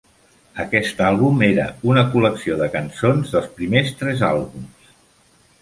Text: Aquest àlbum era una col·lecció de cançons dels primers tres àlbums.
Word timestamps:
Aquest 0.61 1.03
àlbum 1.07 1.43
era 1.49 1.67
una 1.91 2.03
col·lecció 2.15 2.57
de 2.63 2.71
cançons 2.77 3.37
dels 3.37 3.53
primers 3.61 3.95
tres 4.01 4.29
àlbums. 4.31 4.93